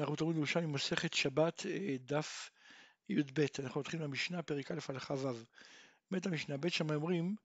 אנחנו 0.00 0.16
תלמוד 0.16 0.36
ירושלמי 0.36 0.66
מסכת 0.66 1.14
שבת 1.14 1.66
אה, 1.66 1.96
דף 2.00 2.50
י"ב, 3.08 3.46
אנחנו 3.58 3.80
מתחילים 3.80 4.06
מהמשנה 4.06 4.42
פרק 4.42 4.70
א' 4.70 4.78
הלכה 4.88 5.14
ו'. 5.14 5.44
בית 6.10 6.26
המשנה, 6.26 6.56
בית 6.56 6.72
שמאי 6.72 6.96
אומרים 6.96 7.36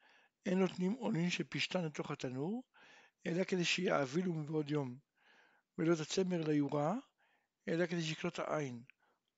אין 0.45 0.59
נותנים 0.59 0.91
עונין 0.91 1.29
של 1.29 1.43
פשתן 1.49 1.85
לתוך 1.85 2.11
התנור 2.11 2.63
אלא 3.25 3.43
כדי 3.43 3.65
שיעבילו 3.65 4.33
מבעוד 4.33 4.71
יום 4.71 4.97
ולא 5.77 5.93
את 5.93 5.99
הצמר 5.99 6.47
ליורה 6.47 6.95
אלא 7.67 7.85
כדי 7.85 8.03
שיקלוט 8.03 8.39
העין 8.39 8.81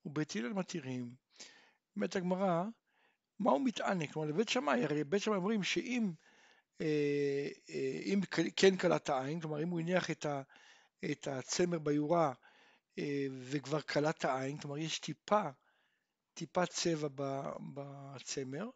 ובית 0.05 0.35
הלל 0.35 0.53
מתירים. 0.53 1.15
אומרת 1.95 2.15
הגמרא 2.15 2.63
מהו 3.39 3.59
מתענה? 3.59 4.07
כלומר 4.07 4.27
לבית 4.27 4.49
שמאי, 4.49 4.83
הרי 4.83 5.03
בית 5.03 5.21
שמאי 5.21 5.37
אומרים 5.37 5.63
שאם 5.63 6.11
אה, 6.81 7.47
אה, 7.69 7.99
אם 8.05 8.21
כן 8.55 8.75
קלט 8.75 9.09
העין, 9.09 9.39
כלומר 9.39 9.63
אם 9.63 9.69
הוא 9.69 9.79
הניח 9.79 10.11
את, 10.11 10.25
ה, 10.25 10.41
את 11.11 11.27
הצמר 11.27 11.79
ביורה 11.79 12.33
וכבר 13.41 13.81
קלט 13.81 14.25
העין, 14.25 14.57
כלומר 14.57 14.77
יש 14.77 14.99
טיפה, 14.99 15.41
טיפה 16.33 16.65
צבע 16.65 17.07
בצמר, 17.73 18.69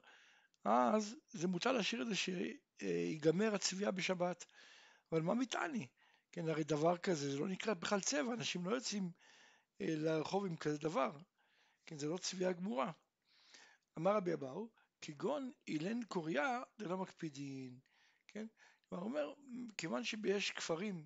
אז 0.64 1.16
זה 1.30 1.48
מותר 1.48 1.72
להשאיר 1.72 2.02
את 2.02 2.08
זה 2.08 2.16
שיגמר 2.16 3.56
הצביעה 3.56 3.92
בשבת. 3.92 4.46
אבל 5.12 5.22
מה 5.22 5.34
מטעני? 5.34 5.88
כן, 6.32 6.50
הרי 6.50 6.64
דבר 6.64 6.98
כזה, 6.98 7.32
זה 7.32 7.40
לא 7.40 7.48
נקרא 7.48 7.74
בכלל 7.74 8.00
צבע, 8.02 8.34
אנשים 8.34 8.66
לא 8.66 8.76
יוצאים 8.76 9.12
אה, 9.82 9.96
לרחוב 9.98 10.46
עם 10.46 10.56
כזה 10.56 10.78
דבר. 10.78 11.18
כן, 11.86 11.98
זה 11.98 12.08
לא 12.08 12.18
צביעה 12.18 12.54
גמורה. 12.54 12.92
אמר 13.98 14.16
רבי 14.16 14.34
אבאו, 14.34 14.70
כגון 15.02 15.52
אילן 15.68 16.04
קוריאה 16.04 16.62
זה 16.78 16.88
לא 16.88 16.98
מקפידין. 16.98 17.80
כן? 18.28 18.48
כלומר, 18.90 19.04
אומר, 19.04 19.34
כיוון 19.78 20.04
שיש 20.04 20.52
כפרים 20.52 21.06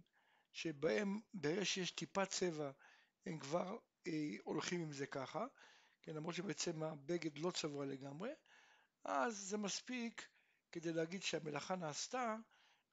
שבהם 0.52 1.20
ברגע 1.34 1.66
שיש 1.66 1.92
טיפה 1.92 2.26
צבע 2.26 2.72
הם 3.26 3.40
כבר 3.40 3.78
אה, 4.08 4.32
הולכים 4.44 4.82
עם 4.82 4.92
זה 4.92 5.08
ככה, 5.08 5.46
כן, 6.02 6.16
למרות 6.16 6.36
שבעצם 6.36 6.84
הבגד 6.84 7.38
לא 7.38 7.52
צבוע 7.52 7.86
לגמרי, 7.86 8.30
אז 9.04 9.38
זה 9.38 9.58
מספיק 9.58 10.28
כדי 10.72 10.94
להגיד 10.94 11.24
שהמלאכה 11.24 11.76
נעשתה 11.76 12.36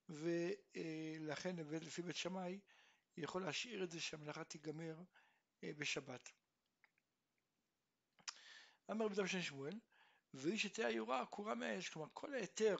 ולכן 0.08 1.56
לפי 1.56 2.02
בית 2.02 2.16
שמאי 2.16 2.60
יכול 3.16 3.42
להשאיר 3.42 3.84
את 3.84 3.90
זה 3.90 4.00
שהמלאכה 4.00 4.44
תיגמר 4.44 4.96
אה, 5.64 5.70
בשבת. 5.78 6.28
אמר 8.90 9.04
רבי 9.04 9.14
דוד 9.14 9.26
שמואל, 9.26 9.80
ואיש 10.34 10.62
שתהיה 10.62 10.88
היורה 10.88 11.22
עקורה 11.22 11.54
מהאש, 11.54 11.88
כלומר 11.88 12.08
כל 12.12 12.34
ההיתר 12.34 12.76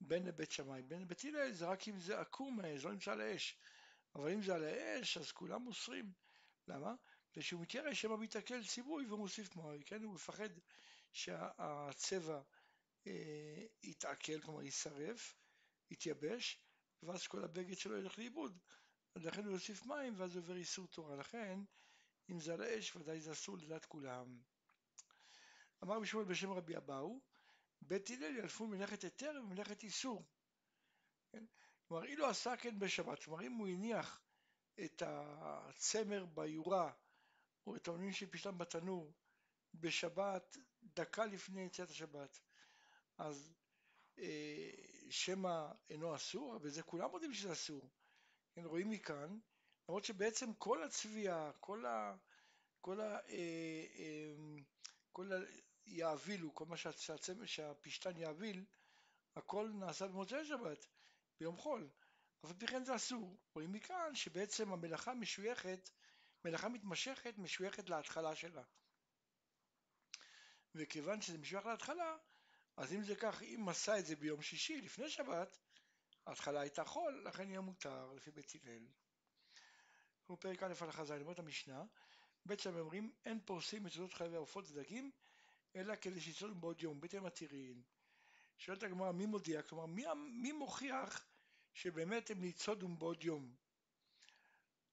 בין 0.00 0.26
לבית 0.26 0.52
שמאי, 0.52 0.82
בין 0.82 1.02
לבית 1.02 1.24
הלל 1.24 1.52
זה 1.52 1.66
רק 1.66 1.88
אם 1.88 1.98
זה 1.98 2.20
עקור 2.20 2.52
מהאש, 2.52 2.84
לא 2.84 2.92
נמצא 2.92 3.12
על 3.12 3.20
האש, 3.20 3.58
אבל 4.14 4.32
אם 4.32 4.42
זה 4.42 4.54
על 4.54 4.64
האש 4.64 5.16
אז 5.16 5.32
כולם 5.32 5.62
מוסרים. 5.62 6.12
למה? 6.70 6.94
זה 7.34 7.42
שהוא 7.42 7.60
מתיירא 7.60 7.94
שמא 7.94 8.16
מתעכל 8.16 8.64
ציווי 8.64 9.06
ומוסיף 9.06 9.56
מוהר, 9.56 9.78
כן? 9.86 10.02
הוא 10.02 10.14
מפחד 10.14 10.48
שהצבע 11.12 12.42
אה, 13.06 13.66
יתעכל, 13.82 14.40
כלומר 14.40 14.62
יישרף, 14.62 15.36
יתייבש, 15.90 16.62
ואז 17.02 17.26
כל 17.26 17.44
הבגד 17.44 17.76
שלו 17.76 17.98
ילך 17.98 18.18
לאיבוד. 18.18 18.58
לכן 19.16 19.44
הוא 19.44 19.52
יוסיף 19.52 19.86
מים 19.86 20.14
ואז 20.16 20.36
עובר 20.36 20.56
איסור 20.56 20.86
תורה. 20.86 21.16
לכן, 21.16 21.60
אם 22.30 22.40
זה 22.40 22.54
על 22.54 22.62
האש, 22.62 22.96
ודאי 22.96 23.20
זה 23.20 23.32
אסור 23.32 23.58
לדעת 23.58 23.84
כולם. 23.84 24.40
אמר 25.84 26.00
בשמואל 26.00 26.24
בשם 26.24 26.50
רבי 26.50 26.76
אבאו, 26.76 27.20
בית 27.82 28.10
הלל 28.10 28.36
ילפו 28.36 28.66
מלאכת 28.66 29.02
היתר 29.02 29.40
ומלאכת 29.44 29.82
איסור. 29.82 30.24
כן? 31.32 31.44
כלומר, 31.88 32.04
אילו 32.04 32.26
עשה 32.26 32.56
כן 32.56 32.78
בשבת, 32.78 33.24
כלומר 33.24 33.46
אם 33.46 33.52
הוא 33.52 33.68
הניח 33.68 34.20
את 34.84 35.02
הצמר 35.06 36.24
ביורה 36.24 36.92
או 37.66 37.76
את 37.76 37.88
העונים 37.88 38.12
שפשטם 38.12 38.58
בתנור 38.58 39.12
בשבת 39.74 40.56
דקה 40.82 41.26
לפני 41.26 41.64
יציאת 41.64 41.90
השבת 41.90 42.40
אז 43.18 43.54
אה, 44.18 44.70
שמא 45.10 45.66
אינו 45.90 46.16
אסור, 46.16 46.58
וזה 46.62 46.82
כולם 46.82 47.08
יודעים 47.12 47.34
שזה 47.34 47.52
אסור. 47.52 47.90
כן, 48.52 48.64
רואים 48.64 48.90
מכאן, 48.90 49.38
למרות 49.88 50.04
שבעצם 50.04 50.54
כל 50.54 50.82
הצביעה, 50.82 51.52
כל 51.60 51.86
ה... 51.86 52.16
כל 52.80 53.00
ה... 53.00 53.18
אה, 53.28 53.84
אה, 53.98 54.34
כל 55.12 55.32
ה... 55.32 55.36
יאבילו, 55.86 56.54
כל 56.54 56.64
מה 56.66 56.76
שהצמר, 56.76 57.46
שהפשטן 57.46 58.16
יאביל, 58.16 58.64
הכל 59.36 59.70
נעשה 59.74 60.06
במוצאי 60.06 60.44
שבת, 60.44 60.86
ביום 61.40 61.56
חול. 61.56 61.88
אבל 62.44 62.54
פי 62.54 62.66
כן 62.66 62.84
זה 62.84 62.96
אסור. 62.96 63.36
רואים 63.54 63.72
מכאן 63.72 64.14
שבעצם 64.14 64.72
המלאכה 64.72 65.14
משויכת, 65.14 65.90
מלאכה 66.44 66.68
מתמשכת 66.68 67.38
משויכת 67.38 67.88
להתחלה 67.88 68.36
שלה. 68.36 68.62
וכיוון 70.74 71.22
שזה 71.22 71.38
משוייך 71.38 71.66
להתחלה, 71.66 72.16
אז 72.76 72.92
אם 72.92 73.02
זה 73.02 73.16
כך, 73.16 73.42
אם 73.42 73.68
עשה 73.68 73.98
את 73.98 74.06
זה 74.06 74.16
ביום 74.16 74.42
שישי 74.42 74.80
לפני 74.80 75.10
שבת, 75.10 75.58
ההתחלה 76.26 76.60
הייתה 76.60 76.84
חול, 76.84 77.22
לכן 77.26 77.48
יהיה 77.48 77.60
מותר 77.60 78.12
לפי 78.12 78.30
בית 78.30 78.52
הלל. 78.54 78.86
כמו 80.26 80.36
פרק 80.36 80.62
א' 80.62 80.74
הלכה 80.80 81.04
ז', 81.04 81.10
אומרת 81.10 81.38
המשנה, 81.38 81.84
בית 82.46 82.60
שם 82.60 82.78
אומרים 82.78 83.12
אין 83.24 83.40
פורסים 83.44 83.84
מצוות 83.84 84.12
חייבי 84.12 84.36
עופות 84.36 84.64
ודגים, 84.70 85.10
אלא 85.76 85.96
כדי 85.96 86.20
שיצאו 86.20 86.54
בעוד 86.54 86.82
יום, 86.82 87.00
בית 87.00 87.14
המתירין. 87.14 87.82
שואלת 88.58 88.82
הגמרא 88.82 89.12
מי 89.12 89.26
מודיע, 89.26 89.62
כלומר 89.62 89.86
מי, 89.86 90.04
מי 90.42 90.52
מוכיח 90.52 91.29
שבאמת 91.72 92.30
הם 92.30 92.40
ניצודום 92.40 92.98
בעוד 92.98 93.24
יום. 93.24 93.54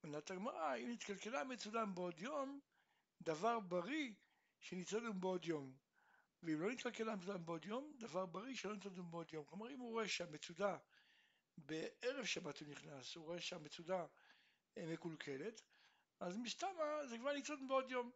עונת 0.04 0.32
הגמרא, 0.32 0.76
אם 0.76 0.92
נתקלקלה 0.92 1.44
מצודם 1.44 1.96
בעוד 1.96 2.20
יום, 2.20 2.60
דבר 3.22 3.60
בריא 3.60 4.14
שניצודם 4.60 5.22
בעוד 5.22 5.46
יום. 5.46 5.74
ואם 6.44 6.62
לא 6.62 6.72
נתקלקלה 6.72 7.16
מצודם 7.16 7.46
בעוד 7.46 7.66
יום, 7.66 7.94
דבר 8.00 8.26
בריא 8.26 8.56
שלא 8.56 8.74
ניצודם 8.74 9.12
בעוד 9.12 9.34
יום. 9.34 9.46
כלומר, 9.46 9.70
אם 9.70 9.80
הוא 9.80 9.92
רואה 9.92 10.08
שהמצודה 10.08 10.78
בערב 11.58 12.26
שבת 12.26 12.60
הוא 12.60 12.68
נכנס, 12.68 13.16
הוא 13.16 13.26
רואה 13.26 13.42
שהמצודה 13.42 14.06
מקולקלת, 14.78 15.62
אז 16.20 16.38
מסתמה 16.38 17.08
זה 17.10 17.18
כבר 17.18 17.34
ניצודם 17.34 17.68
בעוד 17.68 17.92
יום. 17.92 18.12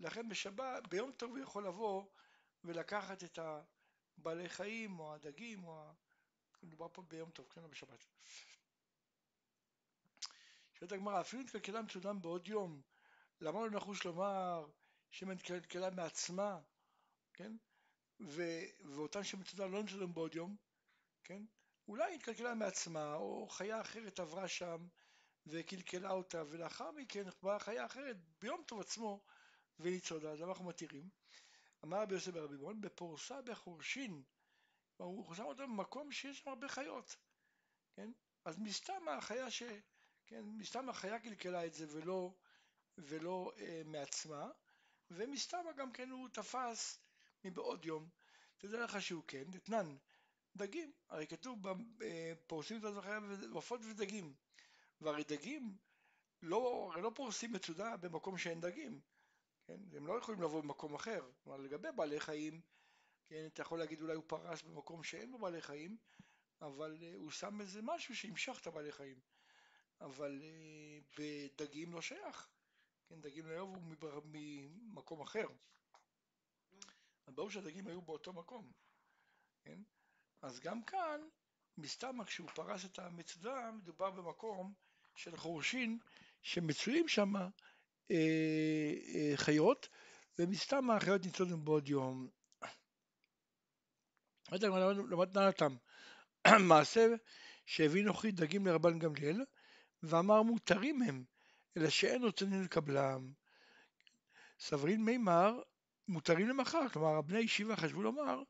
לכן 0.00 0.28
בשבת, 0.28 0.86
ביום 0.86 1.12
טוב 1.12 1.30
הוא 1.30 1.38
יכול 1.38 1.66
לבוא 1.66 2.04
ולקחת 2.64 3.24
את 3.24 3.38
הבעלי 3.38 4.48
חיים 4.48 5.00
או 5.00 5.14
הדגים 5.14 5.64
או. 5.64 5.92
מדובר 6.62 6.88
פה 6.92 7.02
ביום 7.02 7.30
טוב, 7.30 7.48
כן, 7.48 7.64
או 7.64 7.68
בשבת. 7.68 8.06
שואלת 10.74 10.92
הגמרא, 10.92 11.20
אפילו 11.20 11.42
נתקלקלה 11.42 11.82
מצודם 11.82 12.22
בעוד 12.22 12.48
יום, 12.48 12.82
למה 13.40 13.60
לא 13.60 13.70
נחוש 13.70 14.04
לומר 14.04 14.66
שמא 15.10 15.32
נתקלקלה 15.32 15.90
מעצמה, 15.90 16.60
כן? 17.32 17.52
ו- 18.20 18.64
ואותן 18.84 19.24
שמצודה 19.24 19.66
לא 19.66 19.82
נצודם 19.82 20.14
בעוד 20.14 20.34
יום, 20.34 20.56
כן? 21.24 21.42
אולי 21.88 22.16
נתקלקלה 22.16 22.54
מעצמה, 22.54 23.14
או 23.14 23.48
חיה 23.48 23.80
אחרת 23.80 24.20
עברה 24.20 24.48
שם 24.48 24.88
וקלקלה 25.46 26.10
אותה, 26.10 26.42
ולאחר 26.48 26.90
מכן 26.90 27.24
באה 27.42 27.58
חיה 27.58 27.86
אחרת 27.86 28.16
ביום 28.40 28.62
טוב 28.66 28.80
עצמו 28.80 29.24
וניצודה, 29.78 30.30
אז 30.30 30.42
אנחנו 30.42 30.64
מתירים. 30.64 31.08
אמר 31.84 32.02
רבי 32.02 32.14
יוסף 32.14 32.32
ברבי 32.32 32.56
בון, 32.56 32.80
בפורסה 32.80 33.42
בחורשין 33.42 34.22
הוא 35.04 35.34
שם 35.34 35.44
אותם 35.44 35.76
במקום 35.76 36.12
שיש 36.12 36.38
שם 36.38 36.50
הרבה 36.50 36.68
חיות, 36.68 37.16
כן? 37.94 38.10
אז 38.44 38.58
מסתם 38.58 39.08
החיה 39.08 39.50
ש... 39.50 39.62
כן, 40.26 40.44
מסתם 40.44 40.88
החיה 40.88 41.18
קלקלה 41.18 41.66
את 41.66 41.74
זה 41.74 41.86
ולא, 41.88 42.34
ולא 42.98 43.52
אה, 43.58 43.82
מעצמה, 43.84 44.50
ומסתם 45.10 45.64
גם 45.76 45.92
כן 45.92 46.10
הוא 46.10 46.28
תפס 46.28 46.98
מבעוד 47.44 47.84
יום. 47.84 48.08
תדע 48.58 48.84
לך 48.84 49.02
שהוא 49.02 49.24
כן, 49.26 49.44
אתנן, 49.56 49.96
דגים, 50.56 50.92
הרי 51.08 51.26
כתוב 51.26 51.66
אה, 52.02 52.32
פורסים 52.46 52.78
את 52.78 52.84
החיה 52.84 53.18
ועופות 53.50 53.80
ודגים, 53.84 54.34
והרי 55.00 55.24
דגים 55.24 55.76
לא, 56.42 56.90
הרי 56.92 57.02
לא 57.02 57.12
פורסים 57.14 57.52
מצודה 57.52 57.96
במקום 57.96 58.38
שאין 58.38 58.60
דגים, 58.60 59.00
כן? 59.66 59.80
הם 59.92 60.06
לא 60.06 60.18
יכולים 60.18 60.42
לבוא 60.42 60.62
במקום 60.62 60.94
אחר, 60.94 61.30
כלומר 61.44 61.58
לגבי 61.58 61.88
בעלי 61.96 62.20
חיים 62.20 62.60
כן, 63.28 63.46
אתה 63.46 63.62
יכול 63.62 63.78
להגיד 63.78 64.02
אולי 64.02 64.14
הוא 64.14 64.24
פרס 64.26 64.62
במקום 64.62 65.04
שאין 65.04 65.32
בו 65.32 65.38
בעלי 65.38 65.62
חיים, 65.62 65.96
אבל 66.62 66.96
uh, 67.00 67.16
הוא 67.16 67.30
שם 67.30 67.60
איזה 67.60 67.80
משהו 67.82 68.16
שימשוך 68.16 68.60
את 68.60 68.66
הבעלי 68.66 68.92
חיים. 68.92 69.20
אבל 70.00 70.42
uh, 70.42 71.18
בדגים 71.18 71.92
לא 71.92 72.02
שייך, 72.02 72.48
כן, 73.08 73.20
דגים 73.20 73.46
לא 73.46 73.54
יבואו 73.54 74.22
ממקום 74.24 75.20
אחר. 75.20 75.46
אז 77.26 77.34
ברור 77.34 77.50
שהדגים 77.50 77.86
היו 77.86 78.02
באותו 78.02 78.32
מקום, 78.32 78.72
כן? 79.64 79.82
אז 80.42 80.60
גם 80.60 80.82
כאן, 80.82 81.20
מסתמה 81.78 82.24
כשהוא 82.24 82.48
פרס 82.48 82.84
את 82.84 82.98
המצודה, 82.98 83.70
מדובר 83.72 84.10
במקום 84.10 84.74
של 85.14 85.36
חורשין 85.36 85.98
שמצויים 86.42 87.08
שם 87.08 87.36
אה, 87.36 87.50
אה, 88.10 89.32
חיות, 89.36 89.88
ומסתמה 90.38 90.96
החיות 90.96 91.24
ניצודות 91.24 91.64
בעוד 91.64 91.88
יום. 91.88 92.28
למד 94.52 95.38
נעתם. 95.38 95.76
מעשה 96.68 97.06
שהביא 97.66 98.04
נוכרי 98.04 98.32
דגים 98.32 98.66
לרבן 98.66 98.98
גמליאל 98.98 99.44
ואמר 100.02 100.42
מותרים 100.42 101.02
הם 101.02 101.24
אלא 101.76 101.88
שאין 101.88 102.22
נותנים 102.22 102.62
לקבלם. 102.62 103.32
סברין 104.60 105.04
מימר 105.04 105.60
מותרים 106.08 106.48
למחר, 106.48 106.88
כלומר 106.88 107.20
בני 107.20 107.38
ישיבה 107.38 107.76
חשבו 107.76 108.02
לומר 108.02 108.42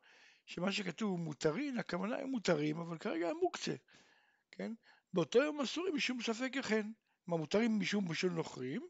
שמה 0.47 0.73
שכתוב 0.73 1.21
מותרים, 1.21 1.79
הכוונה 1.79 2.17
הם 2.17 2.31
מותרים, 2.31 2.79
אבל 2.79 2.99
כרגע 2.99 3.29
הם 3.29 3.37
מוקצה, 3.37 3.75
כן? 4.51 4.73
באותו 5.13 5.39
יום 5.39 5.61
אסורים 5.61 5.95
משום 5.95 6.23
ספק 6.23 6.57
אכן, 6.61 6.91
מה 7.27 7.37
מותרים 7.37 7.81
משום 7.81 8.09
בשל 8.09 8.31
נוכרים, 8.31 8.89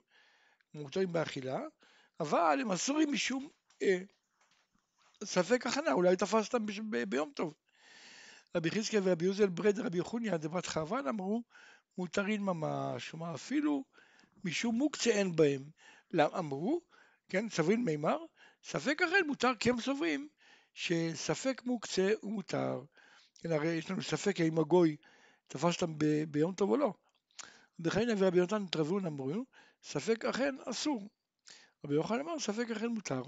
מותרים 0.75 1.12
באכילה, 1.12 1.61
אבל 2.20 2.58
הם 2.61 2.72
אסורים 2.72 3.12
משום 3.12 3.49
אה, 3.82 3.99
ספק 5.24 5.66
הכנה, 5.66 5.92
אולי 5.92 6.16
תפסתם 6.16 6.66
ביום 7.08 7.32
טוב. 7.34 7.54
רבי 8.54 8.70
חזקיה 8.70 9.00
ורבי 9.04 9.24
יוזל 9.24 9.46
ברד 9.46 9.78
רבי 9.78 9.98
יחוניה 9.98 10.36
דבת 10.36 10.66
חרבן 10.66 11.06
אמרו 11.08 11.42
מותרים 11.98 12.42
ממש, 12.42 13.10
כלומר 13.10 13.34
אפילו 13.34 13.84
משום 14.44 14.74
מוקצה 14.74 15.10
אין 15.10 15.36
בהם. 15.36 15.62
אמרו, 16.38 16.80
כן, 17.28 17.48
סברין 17.48 17.84
מימר, 17.84 18.18
ספק 18.64 19.02
אכן 19.02 19.26
מותר 19.26 19.54
כי 19.60 19.70
הם 19.70 19.80
סוברים 19.80 20.28
שספק 20.74 21.62
מוקצה 21.64 22.12
הוא 22.20 22.32
מותר. 22.32 22.82
כן, 23.38 23.52
הרי 23.52 23.68
יש 23.68 23.90
לנו 23.90 24.02
ספק 24.02 24.40
האם 24.40 24.58
הגוי 24.58 24.96
תפס 25.48 25.82
אותם 25.82 25.94
ביום 26.28 26.54
טוב 26.54 26.70
או 26.70 26.76
לא. 26.76 26.92
בחיינה 27.78 28.12
ורבי 28.18 28.38
יונתן 28.38 28.66
טרבון 28.66 29.06
אמרו, 29.06 29.44
ספק 29.82 30.24
אכן 30.24 30.54
אסור. 30.64 31.08
רבי 31.84 31.94
יוחנן 31.94 32.20
אמר, 32.20 32.38
ספק 32.38 32.70
אכן 32.70 32.86
מותר. 32.86 33.22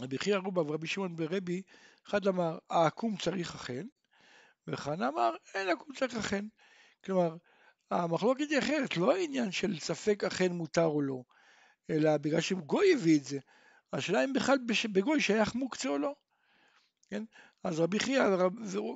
רבי 0.00 0.18
חייא 0.18 0.36
רובה 0.36 0.62
ורבי 0.62 0.86
שמעון 0.86 1.16
ברבי, 1.16 1.62
אחד 2.08 2.26
אמר, 2.26 2.58
העקום 2.70 3.16
צריך 3.16 3.54
אכן, 3.54 3.86
וחנה 4.66 5.08
אמר, 5.08 5.34
אין 5.54 5.68
עקום 5.68 5.94
צריך 5.94 6.16
אכן. 6.16 6.44
כלומר, 7.04 7.36
המחלוקת 7.90 8.50
היא 8.50 8.58
אחרת, 8.58 8.96
לא 8.96 9.14
העניין 9.14 9.52
של 9.52 9.78
ספק 9.78 10.24
אכן 10.24 10.52
מותר 10.52 10.84
או 10.84 11.02
לא, 11.02 11.22
אלא 11.90 12.16
בגלל 12.16 12.40
שגוי 12.40 12.94
הביא 12.94 13.18
את 13.18 13.24
זה. 13.24 13.38
השאלה 13.92 14.24
אם 14.24 14.32
בכלל 14.32 14.58
בגוי 14.92 15.20
שייך 15.20 15.54
מוקצה 15.54 15.88
או 15.88 15.98
לא. 15.98 16.14
כן? 17.10 17.24
אז 17.64 17.80
רבי 17.80 17.98
חייא 17.98 18.22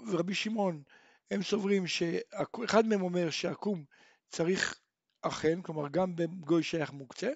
ורבי 0.06 0.34
שמעון 0.34 0.82
הם 1.31 1.43
סוברים 1.43 1.87
שאחד 1.87 2.87
מהם 2.87 3.02
אומר 3.02 3.31
שעקום 3.31 3.84
צריך 4.28 4.81
אכן, 5.22 5.62
כלומר 5.62 5.88
גם 5.88 6.16
בגוי 6.16 6.62
שייך 6.62 6.93
מוקצה, 6.93 7.31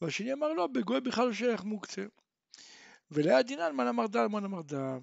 והשני 0.00 0.32
אמר 0.32 0.52
לא, 0.52 0.66
בגוי 0.66 1.00
בכלל 1.00 1.26
לא 1.26 1.32
שייך 1.32 1.64
מוקצה. 1.64 2.02
וליד 3.12 3.46
דינן 3.46 3.80
אמר 3.80 4.06
דל 4.06 4.26
מן 4.26 4.44
אמר 4.44 4.62
דל. 4.62 4.98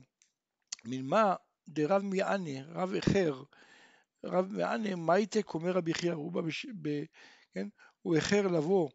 מלמה 0.86 1.36
דרב 1.70 2.02
מיענה, 2.02 2.64
רב 2.68 2.94
אחר, 2.94 3.44
רב 4.26 4.54
מיענה 4.54 4.96
מייטק 4.96 5.54
אומר 5.54 5.72
רבי 5.72 5.94
חייא 5.94 6.14
רובה, 6.14 6.42
כן? 7.54 7.68
הוא 8.02 8.16
איחר 8.16 8.48
לבוא 8.48 8.90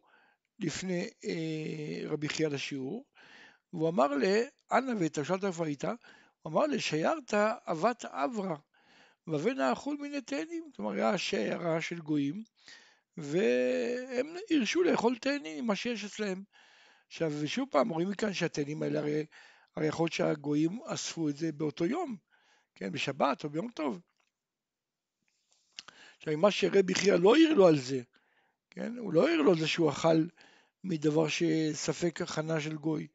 לפני 0.59 1.09
אה, 1.25 2.09
רבי 2.09 2.29
חייא 2.29 2.47
לשיעור, 2.47 3.05
והוא 3.73 3.89
אמר 3.89 4.07
לה, 4.07 4.41
אנא 4.71 4.93
ואתה 4.99 5.25
שאלת 5.25 5.43
איפה 5.43 5.65
היית? 5.65 5.83
הוא 6.41 6.53
אמר 6.53 6.65
לה, 6.65 6.79
שיירת 6.79 7.33
אבת 7.71 8.05
אברה, 8.05 8.55
ובן 9.27 9.59
האכול 9.59 9.97
מן 9.99 10.13
התאנים, 10.13 10.69
כלומר 10.75 10.91
היה 10.91 11.17
שיירה 11.17 11.81
של 11.81 11.99
גויים, 11.99 12.43
והם 13.17 14.35
הרשו 14.51 14.83
לאכול 14.83 15.17
תאנים, 15.17 15.67
מה 15.67 15.75
שיש 15.75 16.05
אצלהם. 16.05 16.43
עכשיו, 17.07 17.31
ושוב 17.41 17.67
פעם, 17.71 17.89
רואים 17.89 18.09
מכאן 18.09 18.33
שהתאנים 18.33 18.83
האלה, 18.83 18.99
הרי, 18.99 19.25
הרי 19.75 19.87
יכול 19.87 20.03
להיות 20.03 20.13
שהגויים 20.13 20.79
אספו 20.85 21.29
את 21.29 21.37
זה 21.37 21.51
באותו 21.51 21.85
יום, 21.85 22.15
כן, 22.75 22.91
בשבת 22.91 23.43
או 23.43 23.49
ביום 23.49 23.71
טוב. 23.71 24.01
עכשיו, 26.17 26.37
מה 26.37 26.51
שרבי 26.51 26.93
חייא 26.93 27.15
לא 27.15 27.35
העיר 27.35 27.53
לו 27.53 27.67
על 27.67 27.77
זה, 27.77 28.01
כן, 28.69 28.97
הוא 28.97 29.13
לא 29.13 29.27
העיר 29.27 29.41
לו 29.41 29.51
על 29.51 29.59
זה 29.59 29.67
שהוא 29.67 29.89
אכל 29.89 30.25
מדבר 30.83 31.27
שספק 31.27 32.21
הכנה 32.21 32.61
של 32.61 32.75
גוי. 32.75 33.07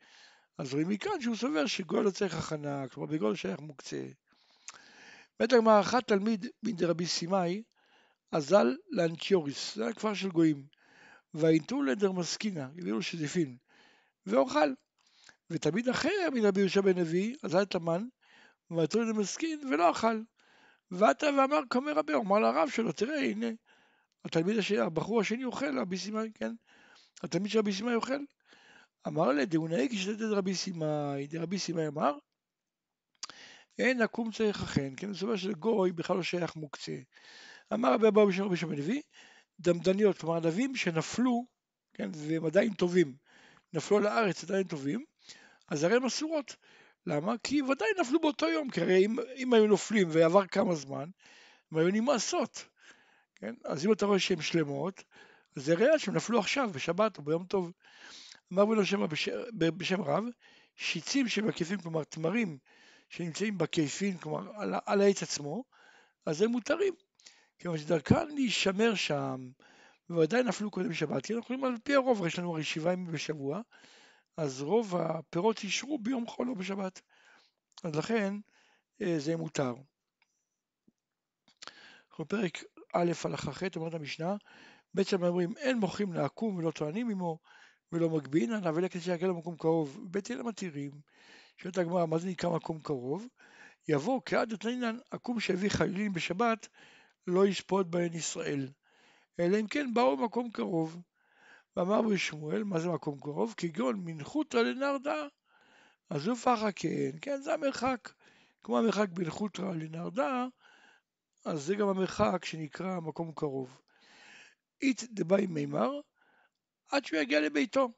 אז 0.58 0.72
רואים 0.72 0.88
מכאן 0.88 1.20
שהוא 1.20 1.37
סובר 1.37 1.66
שגוי 1.66 2.04
לא 2.04 2.10
צריך 2.10 2.34
הכנה, 2.34 2.88
כלומר 2.88 3.12
בגוי 3.12 3.28
לא 3.28 3.34
שייך 3.34 3.60
מוקצה. 3.60 4.06
בית 5.40 5.52
הגמרא 5.52 5.81
אחת 5.81 6.08
תלמיד 6.08 6.46
מדרבי 6.62 7.06
סימאי, 7.06 7.62
אזל 8.32 8.76
לאנטיוריס, 8.90 9.75
זה 9.75 9.82
היה 9.82 9.92
כפר 9.92 10.14
של 10.14 10.28
גויים. 10.28 10.66
והאינטו 11.34 11.82
לדרמסקינה, 11.82 12.69
הביאו 12.78 13.02
שזיפין, 13.02 13.56
ואוכל. 14.26 14.75
ותלמיד 15.50 15.88
אחר 15.88 16.28
מרבי 16.34 16.61
יהושע 16.61 16.81
בן 16.81 16.99
נביא, 16.99 17.37
אזל 17.43 17.64
תמן, 17.64 18.05
ועתו 18.70 19.00
לדרמסקין 19.00 19.61
ולא 19.70 19.90
אכל. 19.90 20.22
ועתה 20.90 21.26
ואמר 21.26 21.61
כמר 21.70 21.93
רבי, 21.93 22.14
אמר 22.14 22.38
לרב 22.38 22.69
שלו, 22.70 22.93
תראה 22.93 23.20
הנה, 23.20 23.46
התלמיד 24.25 24.58
השני, 24.58 24.78
הבחור 24.78 25.20
השני 25.20 25.44
אוכל, 25.44 25.78
רבי 25.78 25.99
סימאי, 25.99 26.31
כן? 26.34 26.52
התלמיד 27.22 27.50
של 27.50 27.58
רבי 27.58 27.72
סימאי 27.72 27.94
אוכל. 27.94 28.25
אמר 29.06 29.32
לה, 29.32 29.44
דאונאי 29.44 29.88
כשתת 29.88 30.20
רבי 30.31 30.55
סימאי, 30.55 31.26
דרבי 31.26 31.58
סימאי 31.58 31.87
אמר, 31.87 32.19
אין 33.78 34.02
עקום 34.02 34.31
צריך 34.32 34.62
אכן, 34.62 34.93
כן? 34.96 35.12
זאת 35.12 35.23
אומרת 35.23 35.38
שגוי 35.38 35.93
בכלל 35.93 36.16
לא 36.16 36.23
שייך 36.23 36.56
מוקצה. 36.56 36.96
אמר 37.75 37.93
רבי 37.94 38.08
אבא 38.08 38.25
בשם 38.25 38.44
רבי 38.44 38.56
שם 38.56 38.70
הנביא, 38.70 39.02
דמדניות, 39.61 40.19
כלומר 40.19 40.37
ענבים 40.37 40.76
שנפלו, 40.76 41.46
כן, 41.94 42.11
והם 42.14 42.46
עדיין 42.46 42.75
טובים, 42.75 43.14
נפלו 43.72 43.96
על 43.96 44.06
הארץ 44.06 44.44
עדיין 44.44 44.62
טובים, 44.62 45.05
אז 45.69 45.84
הרי 45.84 45.96
הם 45.96 46.05
אסורות. 46.05 46.56
למה? 47.06 47.34
כי 47.43 47.62
ודאי 47.62 47.88
נפלו 48.00 48.20
באותו 48.20 48.49
יום, 48.49 48.70
כי 48.70 48.81
הרי 48.81 49.06
אם, 49.06 49.17
אם 49.37 49.52
היו 49.52 49.67
נופלים 49.67 50.08
ועבר 50.11 50.46
כמה 50.46 50.75
זמן, 50.75 51.11
הם 51.72 51.78
היו 51.78 51.88
נמאסות. 51.88 52.64
כן? 53.34 53.55
אז 53.64 53.87
אם 53.87 53.93
אתה 53.93 54.06
רואה 54.06 54.19
שהן 54.19 54.40
שלמות, 54.40 55.05
אז 55.56 55.64
זה 55.64 55.75
ריאל 55.75 55.99
שהם 55.99 56.14
נפלו 56.14 56.38
עכשיו, 56.38 56.70
בשבת 56.72 57.19
או 57.19 57.22
ביום 57.22 57.44
טוב. 57.44 57.72
אמר 58.52 58.64
בנו 58.64 58.87
שם 58.87 59.06
בשם, 59.55 60.02
רב, 60.02 60.25
שיצים 60.76 61.28
שמקיפים, 61.28 61.78
כלומר 61.78 62.05
תמרים 62.05 62.58
שנמצאים 63.08 63.58
בקייפין, 63.58 64.19
כלומר 64.19 64.52
על, 64.55 64.75
על 64.87 65.00
העץ 65.00 65.23
עצמו, 65.23 65.64
אז 66.26 66.43
הם 66.43 66.50
מותרים. 66.50 66.94
כיוון 67.58 67.78
שדרכן 67.78 68.28
להישמר 68.28 68.94
שם, 68.94 69.50
וודאי 70.10 70.42
נפלו 70.42 70.70
קודם 70.70 70.92
שבת, 70.92 71.26
כי 71.26 71.34
אנחנו 71.34 71.54
יכולים 71.54 71.64
על 71.64 71.80
פי 71.84 71.94
הרוב, 71.94 72.26
יש 72.26 72.38
לנו 72.38 72.52
הרי 72.52 72.64
שבעה 72.64 72.92
ימים 72.92 73.12
בשבוע, 73.12 73.60
אז 74.36 74.62
רוב 74.62 74.96
הפירות 74.96 75.64
אישרו 75.64 75.98
ביום 75.98 76.26
חול 76.26 76.50
או 76.50 76.54
בשבת. 76.54 77.00
אז 77.84 77.94
לכן 77.94 78.34
אה, 79.02 79.18
זה 79.18 79.36
מותר. 79.36 79.74
אנחנו 82.10 82.28
פרק 82.28 82.58
א' 82.94 83.12
הלכה 83.24 83.52
ח', 83.52 83.62
אומרת 83.76 83.94
המשנה, 83.94 84.36
בעצם 84.94 85.24
אומרים 85.24 85.56
אין 85.56 85.78
מוכרים 85.78 86.12
לעקום 86.12 86.56
ולא 86.56 86.70
טוענים 86.70 87.10
עמו 87.10 87.38
ולא 87.92 88.10
מגבין, 88.10 88.52
אבל 88.52 88.88
כדי 88.88 89.02
שיגיע 89.02 89.28
למקום 89.28 89.56
קרוב, 89.56 90.00
בית 90.11 90.30
הלל 90.30 90.42
מתירים, 90.42 90.90
שואלת 91.56 91.78
הגמרא 91.78 92.06
מה 92.06 92.18
זה 92.18 92.28
נקרא 92.28 92.50
מקום 92.50 92.80
קרוב, 92.80 93.26
יבוא 93.88 94.20
כעד 94.26 94.52
אתנינן 94.52 94.96
עקום 95.11 95.40
שהביא 95.40 95.70
חיילים 95.70 96.12
בשבת 96.12 96.68
לא 97.26 97.46
ישפוט 97.46 97.87
בהן 97.87 98.14
ישראל, 98.14 98.68
אלא 99.40 99.61
אם 99.61 99.66
כן 99.66 99.94
באו 99.94 100.16
במקום 100.16 100.50
קרוב. 100.50 101.02
ואמר 101.76 101.99
רבי 101.99 102.18
שמואל, 102.18 102.64
מה 102.64 102.80
זה 102.80 102.88
מקום 102.88 103.20
קרוב? 103.20 103.54
כגון 103.56 104.00
מנחותא 104.04 104.56
לנרדה, 104.56 105.26
אז 106.11 106.26
הוא 106.26 106.37
פחא 106.37 106.70
כן, 106.76 107.11
כן 107.23 107.40
זה 107.42 107.54
המרחק, 107.54 108.12
כמו 108.62 108.78
המרחק 108.78 109.09
בין 109.09 109.30
חוטרא 109.30 109.75
לנרדה, 109.75 110.47
אז 111.44 111.62
זה 111.62 111.75
גם 111.75 111.88
המרחק 111.88 112.44
שנקרא 112.44 113.00
מקום 113.00 113.32
קרוב. 113.32 113.80
אית 114.82 115.04
דבאי 115.11 115.47
מימר, 115.47 116.00
עד 116.88 117.04
שהוא 117.04 117.20
יגיע 117.20 117.40
לביתו. 117.40 117.88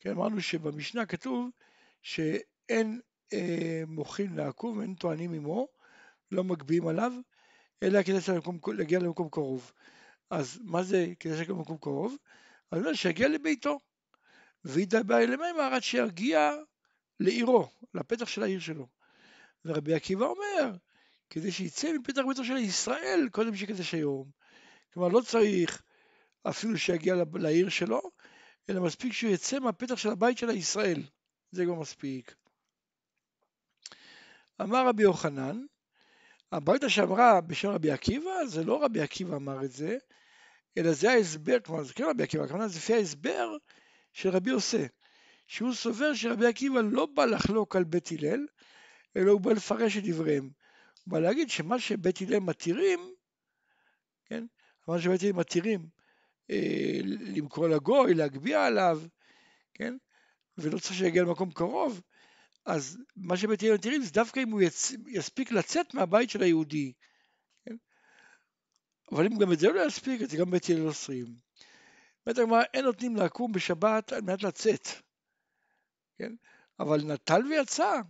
כן, 0.00 0.10
אמרנו 0.10 0.40
שבמשנה 0.40 1.06
כתוב 1.06 1.50
שאין 2.02 3.00
אה, 3.32 3.82
מוחין 3.86 4.34
לעקוב, 4.36 4.80
אין 4.80 4.94
טוענים 4.94 5.32
עמו, 5.32 5.68
לא 6.30 6.44
מגביהים 6.44 6.88
עליו, 6.88 7.12
אלא 7.82 8.02
כדי 8.02 8.18
להגיע 8.66 8.98
למקום 8.98 9.28
קרוב. 9.30 9.72
אז 10.32 10.58
מה 10.64 10.82
זה 10.82 11.06
כדי 11.20 11.32
להגיע 11.32 11.54
למקום 11.54 11.76
קרוב? 11.76 12.16
אז 12.70 12.78
אומר 12.78 12.94
שיגיע 12.94 13.28
לביתו. 13.28 13.80
וידבר 14.64 15.18
למימר 15.18 15.74
עד 15.74 15.82
שיגיע 15.82 16.52
לעירו, 17.20 17.68
לפתח 17.94 18.28
של 18.28 18.42
העיר 18.42 18.60
שלו. 18.60 18.86
ורבי 19.64 19.94
עקיבא 19.94 20.24
אומר, 20.24 20.76
כדי 21.30 21.52
שיצא 21.52 21.92
מפתח 21.92 22.22
ביתו 22.28 22.44
של 22.44 22.56
ישראל, 22.56 23.28
קודם 23.32 23.56
שיקדש 23.56 23.94
היום. 23.94 24.30
כלומר, 24.94 25.08
לא 25.08 25.20
צריך 25.20 25.82
אפילו 26.42 26.78
שיגיע 26.78 27.14
לעיר 27.34 27.68
שלו, 27.68 28.00
אלא 28.70 28.80
מספיק 28.80 29.12
שהוא 29.12 29.32
יצא 29.32 29.58
מהפתח 29.58 29.96
של 29.96 30.08
הבית 30.08 30.38
של 30.38 30.50
הישראל. 30.50 31.02
זה 31.50 31.64
כבר 31.64 31.74
מספיק. 31.74 32.34
אמר 34.60 34.88
רבי 34.88 35.02
יוחנן, 35.02 35.64
הברייתא 36.52 36.88
שאמרה 36.88 37.40
בשם 37.40 37.68
רבי 37.68 37.90
עקיבא, 37.90 38.44
זה 38.46 38.64
לא 38.64 38.84
רבי 38.84 39.00
עקיבא 39.00 39.36
אמר 39.36 39.64
את 39.64 39.72
זה, 39.72 39.98
אלא 40.78 40.92
זה 40.92 41.10
ההסבר, 41.10 41.60
כלומר 41.60 41.84
זה 41.84 41.94
כן 41.94 42.04
רבי 42.04 42.22
עקיבא, 42.22 42.46
כלומר 42.46 42.68
זה 42.68 42.78
לפי 42.78 42.94
ההסבר 42.94 43.56
של 44.12 44.28
רבי 44.28 44.50
עושה, 44.50 44.86
שהוא 45.46 45.74
סובר 45.74 46.14
שרבי 46.14 46.46
עקיבא 46.46 46.80
לא 46.80 47.06
בא 47.06 47.24
לחלוק 47.24 47.76
על 47.76 47.84
בית 47.84 48.08
הלל, 48.12 48.46
אלא 49.16 49.30
הוא 49.30 49.40
בא 49.40 49.52
לפרש 49.52 49.96
את 49.96 50.02
דבריהם. 50.04 50.50
הוא 51.04 51.12
בא 51.12 51.18
להגיד 51.18 51.50
שמה 51.50 51.78
שבית 51.78 52.20
הלל 52.20 52.38
מתירים, 52.38 53.00
כן, 54.26 54.44
מה 54.88 55.00
שבית 55.00 55.22
הלל 55.22 55.32
מתירים 55.32 55.86
אה, 56.50 57.00
למכור 57.04 57.68
לגוי, 57.68 58.14
להגביה 58.14 58.66
עליו, 58.66 59.02
כן? 59.74 59.96
ולא 60.58 60.78
צריך 60.78 60.94
שיגיע 60.94 61.22
למקום 61.22 61.50
קרוב, 61.50 62.00
אז 62.66 62.98
מה 63.16 63.36
שבית 63.36 63.62
הלל 63.62 63.74
מתירים 63.74 64.02
זה 64.02 64.10
דווקא 64.10 64.40
אם 64.40 64.50
הוא 64.50 64.62
יצ... 64.62 64.92
יספיק 65.06 65.52
לצאת 65.52 65.94
מהבית 65.94 66.30
של 66.30 66.42
היהודי. 66.42 66.92
אבל 69.12 69.26
אם 69.26 69.38
גם 69.38 69.52
את 69.52 69.58
זה 69.58 69.68
לא 69.68 69.86
יספיק, 69.86 70.22
אז 70.22 70.34
גם 70.34 70.50
בית 70.50 70.70
הלל 70.70 70.86
אוסרים. 70.86 71.26
בית 72.26 72.38
הגמרא 72.38 72.62
אין 72.74 72.84
נותנים 72.84 73.16
לקום 73.16 73.52
בשבת 73.52 74.12
על 74.12 74.20
מנת 74.20 74.42
לצאת. 74.42 74.88
כן? 76.18 76.34
אבל 76.80 77.00
נטל 77.04 77.46
ויצא, 77.46 78.00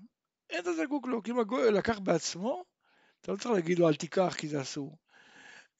אין 0.51 0.61
אתה 0.61 0.73
זקוק 0.73 1.07
לו, 1.07 1.23
כי 1.23 1.31
אם 1.31 1.39
הגוי 1.39 1.71
לקח 1.71 1.99
בעצמו, 1.99 2.65
אתה 3.21 3.33
לא 3.33 3.37
צריך 3.37 3.51
להגיד 3.51 3.79
לו 3.79 3.89
אל 3.89 3.95
תיקח 3.95 4.35
כי 4.39 4.49
זה 4.49 4.63
אסור. 4.63 4.99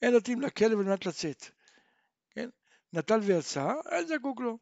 אין 0.01 0.13
נותנים 0.13 0.41
לכלב 0.41 0.79
על 0.79 0.85
מנת 0.85 1.05
לצאת. 1.05 1.45
כן? 2.29 2.49
נטל 2.93 3.19
ויצא, 3.19 3.73
אין 3.91 4.07
זקוק 4.07 4.41
לו. 4.41 4.57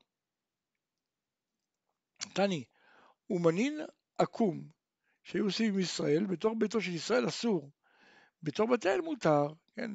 תני, 2.34 2.64
ומנין 3.30 3.82
עקום 4.18 4.64
שהיו 5.24 5.46
עושים 5.46 5.74
עם 5.74 5.80
ישראל, 5.80 6.26
בתור 6.26 6.56
ביתו 6.60 6.82
של 6.82 6.92
ישראל 6.92 7.28
אסור. 7.28 7.72
בתור 8.44 8.68
בית 8.68 8.86
אל 8.86 9.02
מותר, 9.02 9.48
כן? 9.76 9.92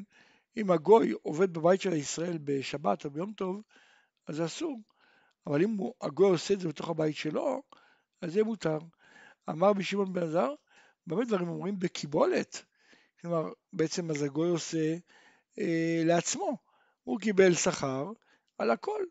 אם 0.57 0.71
הגוי 0.71 1.15
עובד 1.23 1.53
בבית 1.53 1.81
של 1.81 1.93
ישראל 1.93 2.39
בשבת 2.45 3.05
או 3.05 3.11
ביום 3.11 3.33
טוב, 3.33 3.63
אז 4.27 4.37
זה 4.37 4.45
אסור. 4.45 4.81
אבל 5.47 5.63
אם 5.63 5.77
הגוי 6.01 6.31
עושה 6.31 6.55
את 6.55 6.61
זה 6.61 6.69
בתוך 6.69 6.89
הבית 6.91 7.17
שלו, 7.17 7.63
אז 8.23 8.33
זה 8.33 8.45
מותר. 8.45 8.79
אמר 9.51 9.73
בשמעון 9.73 10.13
בן 10.13 10.23
עזר, 10.23 10.55
במה 11.07 11.25
דברים 11.25 11.49
אומרים? 11.49 11.79
בקיבולת. 11.79 12.65
כלומר, 13.21 13.53
בעצם 13.73 14.11
אז 14.11 14.23
הגוי 14.23 14.49
עושה 14.49 14.97
אה, 15.59 16.03
לעצמו. 16.05 16.57
הוא 17.05 17.21
קיבל 17.21 17.55
שכר 17.55 18.13
על 18.59 18.71
הכל, 18.71 19.05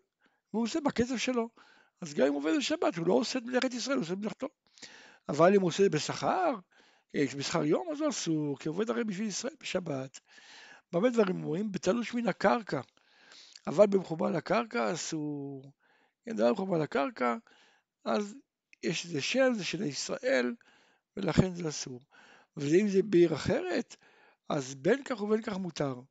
והוא 0.54 0.64
עושה 0.64 0.80
בקצב 0.82 1.18
שלו. 1.18 1.50
אז 2.02 2.14
גם 2.14 2.28
אם 2.28 2.34
הוא 2.34 2.40
עובד 2.40 2.54
בשבת, 2.58 2.96
הוא 2.98 3.08
לא 3.08 3.14
עושה 3.14 3.40
את 3.40 3.44
מלאכת 3.44 3.74
ישראל, 3.74 3.96
הוא 3.96 4.04
עושה 4.04 4.14
את 4.14 4.18
מלאכתו. 4.18 4.48
אבל 5.30 5.56
אם 5.56 5.62
הוא 5.62 5.68
עושה 5.68 5.86
את 5.86 5.92
זה 5.92 5.98
בשכר, 5.98 6.54
אה, 7.16 7.26
בשכר 7.38 7.64
יום, 7.64 7.88
אז 7.92 8.02
הוא 8.02 8.10
אסור, 8.10 8.60
כי 8.60 8.68
הוא 8.68 8.76
עובד 8.76 8.90
הרי 8.90 9.04
בשביל 9.04 9.28
ישראל 9.28 9.54
בשבת. 9.60 10.20
במה 10.92 11.10
דברים 11.10 11.44
אומרים? 11.44 11.72
בתלוש 11.72 12.14
מן 12.14 12.28
הקרקע. 12.28 12.82
אבל 13.68 13.88
במחובר 13.88 14.30
לקרקע 14.30 14.94
אסור. 14.94 15.72
אם 16.30 16.36
דבר 16.36 16.52
מחובר 16.52 16.78
לקרקע, 16.78 17.36
אז 18.06 18.36
יש 18.84 19.06
איזה 19.06 19.22
שם, 19.22 19.54
זה 19.54 19.64
של 19.64 19.82
ישראל, 19.82 20.56
ולכן 21.18 21.56
זה 21.56 21.70
אסור. 21.70 22.02
ואם 22.58 22.88
זה 22.88 23.04
בעיר 23.04 23.34
אחרת, 23.36 23.96
אז 24.50 24.76
בין 24.76 25.04
כך 25.04 25.22
ובין 25.22 25.42
כך 25.42 25.58
מותר. 25.58 26.02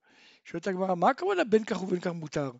שואלת 0.45 0.66
הגמרא, 0.66 0.95
מה 0.95 1.11
הכוונה 1.11 1.45
בין 1.45 1.64
כך 1.64 1.83
ובין 1.83 2.00
כך 2.00 2.11
מותר? 2.11 2.50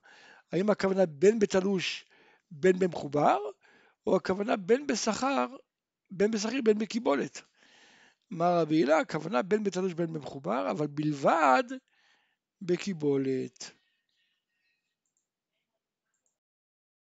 האם 0.53 0.71
הכוונה 0.71 1.07
בין 1.07 1.39
בתלוש, 1.39 2.05
בין 2.51 2.79
במחובר, 2.79 3.39
או 4.07 4.17
הכוונה 4.17 4.57
בין 4.57 4.87
בשכר, 4.87 5.47
בין 6.11 6.31
בשכיר, 6.31 6.63
בין 6.65 6.79
בקיבולת? 6.79 7.43
אמר 8.33 8.59
רבי 8.61 8.77
הילה, 8.77 8.99
הכוונה 8.99 9.43
בין 9.43 9.65
בתלוש 9.65 9.93
בין 9.93 10.13
במחובר, 10.13 10.71
אבל 10.71 10.87
בלבד 10.87 11.65
בקיבולת. 12.63 13.75